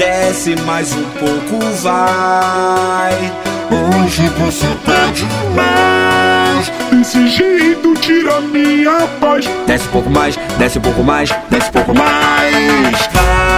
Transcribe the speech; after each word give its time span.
desce 0.00 0.56
mais 0.64 0.94
um 0.94 1.04
pouco, 1.18 1.62
vai. 1.82 3.12
Hoje 3.70 4.26
você 4.30 4.66
tá 4.86 5.12
demais. 5.12 6.72
Desse 6.90 7.28
jeito 7.28 7.94
tira 7.96 8.40
minha 8.40 9.06
paz. 9.20 9.46
Desce 9.66 9.86
um 9.88 9.90
pouco 9.90 10.10
mais, 10.10 10.36
desce 10.58 10.78
um 10.78 10.82
pouco 10.82 11.04
mais, 11.04 11.30
desce 11.50 11.68
um 11.68 11.72
pouco 11.72 11.94
mais. 11.94 12.92
Vai. 13.12 13.49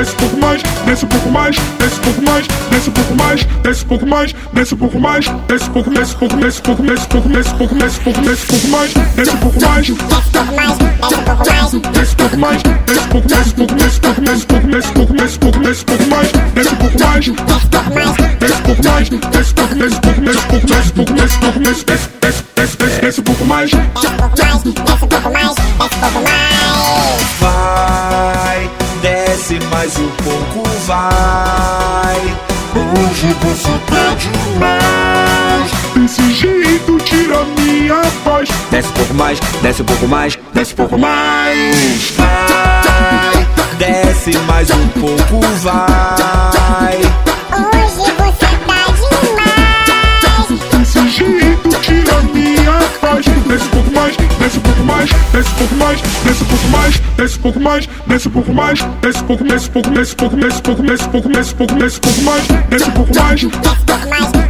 Desce 0.00 0.14
um 0.14 0.16
pouco 0.16 0.36
mais, 0.38 0.62
desce 0.86 1.04
um 1.04 1.08
pouco 1.08 1.28
mais, 1.30 1.56
desce 1.78 1.98
um 1.98 2.00
pouco 2.00 2.22
mais, 2.22 2.46
desce 2.70 2.88
um 2.88 2.92
pouco 2.94 3.14
mais, 3.16 3.46
desce 3.62 3.84
um 3.84 3.86
pouco 3.86 4.06
mais, 4.06 4.32
desce 4.54 4.74
um 4.74 4.78
pouco 4.78 4.98
mais, 4.98 5.26
desce 5.46 5.64
um 5.64 5.72
pouco, 5.72 5.90
desce 5.90 6.14
um 6.14 6.18
pouco, 6.18 6.36
desce 6.40 6.58
um 6.58 6.62
pouco, 6.62 6.82
desce 6.82 7.02
um 7.02 7.08
pouco, 7.08 7.28
desce 7.34 7.50
um 7.50 7.58
pouco, 7.58 7.74
desce 7.74 7.90
um 7.90 7.98
pouco, 7.98 8.20
desce 8.24 8.40
um 8.40 8.46
pouco 8.46 8.68
mais, 8.70 8.94
desce 9.14 9.30
um 9.30 9.36
pouco 9.36 9.60
mais, 9.60 9.86
Desce 9.86 10.00
um 10.00 11.22
pouco 11.22 11.44
mais, 11.44 11.82
desce 11.92 12.12
um 12.12 12.16
pouco 12.16 12.36
mais. 12.38 12.62
desce 12.62 13.00
um 13.00 13.08
pouco 13.08 13.28
desce 13.28 13.50
um 13.50 13.56
pouco, 13.56 13.74
desce 13.74 13.98
um 13.98 14.00
pouco, 14.00 14.24
desce 14.24 14.40
um 14.40 14.48
pouco, 14.48 14.70
desce 14.70 14.88
um 14.88 14.94
pouco, 14.94 15.12
desce 15.12 15.36
um 15.36 15.38
pouco, 15.38 15.58
desce 15.60 15.82
um 15.82 15.84
pouco, 15.84 16.02
um 16.02 16.08
mais, 16.08 16.32
desce 16.54 16.70
um 16.70 16.76
pouco 16.76 16.98
mais, 16.98 17.26
Desce 17.26 17.34
um 17.34 17.36
pouco 17.36 17.92
mais, 17.92 18.30
desce 18.40 18.54
um 18.54 18.62
pouco 18.62 18.84
mais, 18.84 19.08
desce 19.10 19.52
um 19.52 19.56
pouco, 19.56 19.74
desce 19.76 19.94
um 19.94 20.00
pouco, 20.00 20.20
desce 20.20 20.38
um 20.38 20.50
pouco, 20.50 20.66
desce 20.66 20.88
um 20.88 20.94
pouco, 20.94 21.12
desce 21.12 21.36
um 21.36 21.40
pouco, 21.40 21.60
desce, 21.60 21.84
desce, 21.84 22.44
desce, 22.56 23.00
desce 23.00 23.20
um 23.20 23.24
pouco 23.24 23.44
mais. 23.44 23.70
desce 23.70 24.06
um 24.06 24.16
pouco 24.16 24.38
mais, 24.38 24.54
desce 24.54 24.68
um 24.68 25.08
pouco 25.08 25.32
mais, 25.32 25.59
desce 29.50 29.66
mais 29.66 29.98
um 29.98 30.08
pouco, 30.22 30.68
vai. 30.86 32.16
Hoje 32.76 33.34
você 33.42 33.70
tá 33.86 34.14
demais. 34.14 35.70
Desse 35.94 36.32
jeito 36.32 36.96
tira 36.98 37.44
minha 37.58 38.00
paz. 38.24 38.48
Desce 38.70 38.88
um 38.88 38.92
pouco 38.92 39.14
mais, 39.14 39.40
desce 39.62 39.82
um 39.82 39.84
pouco 39.84 40.06
mais, 40.06 40.38
desce 40.54 40.72
um 40.72 40.76
pouco 40.76 40.98
mais. 40.98 42.12
Vai, 42.16 43.46
desce 43.78 44.38
mais 44.46 44.70
um 44.70 44.88
pouco, 44.88 45.40
vai. 45.62 47.09
Mais, 55.90 56.00
desce 56.24 56.42
um 56.42 56.46
pouco 56.46 56.68
mais, 56.68 57.00
desce 57.16 57.36
um 57.36 57.40
pouco 57.40 57.60
mais, 57.60 57.88
desce 58.06 58.28
um 58.28 58.30
pouco 58.30 58.52
mais, 58.54 58.80
desce 59.02 59.22
um 59.22 59.26
pouco, 59.26 59.44
desce 59.44 59.68
um 59.68 59.72
pouco, 59.72 59.90
desce 59.90 60.12
um 60.12 60.16
pouco, 60.16 60.36
desce 60.36 60.54
um 60.54 60.62
pouco, 60.62 60.88
desce 60.88 61.04
um 61.04 61.12
pouco, 61.12 61.32
desce 61.32 61.50
um 61.50 61.56
pouco, 61.56 61.74
desce 61.78 61.96
um 61.96 62.00
pouco 62.00 62.24
mais, 62.24 62.48
desce 62.68 62.84
um 62.84 62.92
pouco 62.92 63.14
mais, 63.14 63.40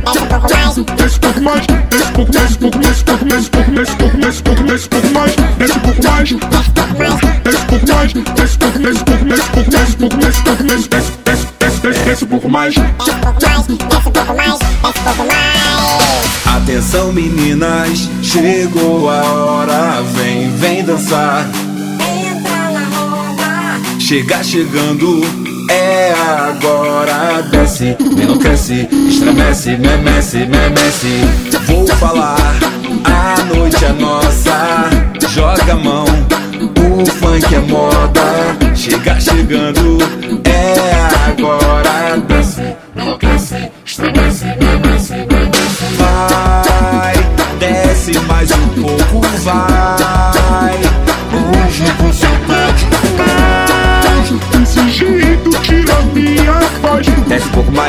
Desce 0.01 0.17
um 0.17 0.31
pouco 0.31 0.51
mais, 0.51 0.71
desce 0.97 1.17
um 1.17 1.21
pouco 1.21 1.41
um 1.41 1.67
desce 1.91 2.07
um 2.07 2.13
pouco, 2.13 2.39
desce 2.39 2.57
um 2.57 2.71
pouco, 2.71 2.81
desce 2.81 3.01
um 3.01 3.11
pouco, 3.11 3.31
desce 3.31 3.41
um 3.41 3.57
pouco, 3.57 3.71
desce 3.71 3.93
um 3.93 3.97
pouco, 3.97 4.21
desce 4.21 4.33
um 4.33 4.45
pouco, 4.45 4.67
desce 4.67 4.85
um 4.85 4.89
pouco 4.89 5.13
mais, 5.13 5.37
desce 5.59 5.73
um 5.73 5.81
pouco 5.81 6.05
mais, 6.05 6.29
desce 6.29 6.37
um 6.37 6.41
pouco 6.41 6.97
mais, 6.97 7.33
desce 7.43 7.59
um 7.59 7.67
pouco, 7.67 7.87
desce 7.87 8.19
um 8.19 8.23
pouco, 8.23 8.35
desce 8.35 8.59
um 8.61 9.05
pouco, 9.05 9.25
desce 9.25 9.43
um 9.43 9.51
pouco, 9.51 9.71
desce 9.71 9.91
um 9.91 10.45
pouco, 10.45 10.65
desce, 10.65 10.89
desce, 10.89 11.13
desce, 11.25 11.47
desce, 11.59 11.81
desce, 11.81 12.01
desce 12.05 12.25
um 12.25 12.29
pouco 12.29 12.49
mais. 12.49 12.75
Desce 12.75 13.11
um 13.11 13.21
pouco 13.21 13.41
mais, 13.43 13.67
desce 13.67 13.73
um 13.73 13.77
pouco 14.13 14.35
mais, 14.37 14.59
desce 14.59 14.99
um 14.99 15.03
pouco 15.03 15.25
mais. 15.27 15.51
Atenção 16.57 17.13
meninas, 17.13 18.09
chegou 18.31 19.11
a 19.11 19.23
hora, 19.23 20.03
vem, 20.03 20.49
vem 20.57 20.85
dançar. 20.85 21.49
Entra 21.99 22.71
na 22.71 22.87
roda. 22.97 23.99
Chega 23.99 24.43
chegando, 24.45 25.21
é 25.69 26.13
agora. 26.13 27.43
Desce, 27.51 27.97
enlouquece, 28.01 28.89
estremece, 29.09 29.77
memece, 29.77 30.47
memece. 30.47 31.25
Vou 31.67 31.85
falar, 31.89 32.37
a 33.05 33.43
noite 33.53 33.85
é 33.85 33.93
nossa. 33.95 34.89
Joga 35.29 35.73
a 35.73 35.77
mão, 35.77 36.05
o 36.05 37.07
funk 37.07 37.53
é 37.53 37.59
moda. 37.59 38.57
Chega 38.77 39.21
chegando, 39.21 39.90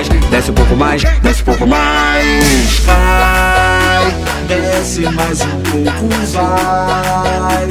mais, 0.01 0.29
desce 0.29 0.51
um 0.51 0.53
pouco 0.53 0.75
mais, 0.75 1.03
desce 1.21 1.41
um 1.41 1.45
pouco 1.45 1.67
mais. 1.67 2.79
Vai, 2.85 4.11
desce 4.47 5.01
mais 5.01 5.41
um 5.41 5.61
pouco, 5.61 6.09
vai. 6.33 7.67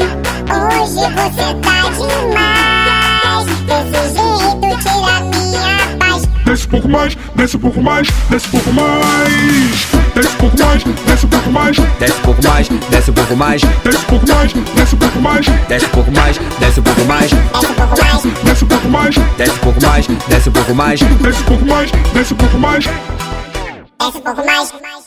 Hoje 0.50 0.92
você 0.92 1.08
tá 1.08 1.28
demais. 1.28 2.30
Desse 3.66 4.22
jeito 4.38 4.68
tira 4.82 5.20
minha 5.24 5.96
paz. 5.98 6.28
Desce 6.44 6.66
um 6.66 6.70
pouco 6.70 6.88
mais, 6.88 7.16
desce 7.34 7.56
um 7.56 7.60
pouco 7.60 7.82
mais, 7.82 8.08
desce 8.28 8.46
um 8.46 8.50
pouco 8.50 8.72
mais. 8.72 9.88
Desce 10.14 10.28
um 10.28 10.36
pouco 10.38 10.56
mais, 10.58 10.84
desce 11.06 11.26
um 11.26 11.28
pouco 11.28 11.50
mais, 11.50 11.76
Desce 12.00 12.14
um 12.14 12.22
pouco 12.22 12.42
mais, 12.42 12.68
desce 12.90 13.10
um 13.10 13.14
pouco 13.14 13.36
mais, 13.36 13.60
desce 13.84 14.00
um 14.00 14.02
pouco 14.02 14.26
mais, 14.26 14.52
desce 14.74 14.94
um 14.94 14.98
pouco 14.98 15.20
mais, 15.20 15.46
desce 15.68 15.86
um 15.86 15.88
pouco 15.88 16.10
mais, 16.12 16.36
desce 16.58 16.80
um 16.80 16.82
pouco 16.82 17.04
mais, 17.04 17.30
desce 19.40 19.52
um 19.52 19.58
pouco 19.58 19.82
mais, 19.82 20.06
desce 20.06 20.48
um 20.50 20.52
pouco 20.52 20.74
mais. 20.74 21.00
desce 21.00 21.40
um 21.40 21.44
pouco 21.44 21.64
mais, 21.64 21.90
desce 22.12 22.34
um 22.34 22.36
pouco 22.36 22.58
mais. 22.58 22.84
desce 22.84 24.18
um 24.18 24.20
pouco 24.20 24.46
mais. 24.46 24.99